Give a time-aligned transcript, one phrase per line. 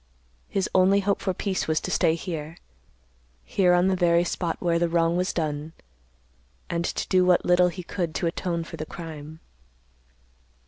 [0.47, 2.57] His only hope for peace was to stay here;
[3.43, 5.73] here on the very spot where the wrong was done,
[6.71, 9.41] and to do what little he could to atone for the crime.